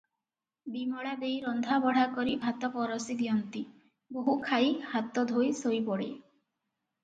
[0.77, 3.63] ବିମଳା ଦେଈ ରନ୍ଧାବଢ଼ା କରି ଭାତ ପରଷି ଦିଅନ୍ତି,
[4.19, 6.13] ବୋହୂ ଖାଇ ହାତ ଧୋଇ ଶୋଇପଡ଼େ।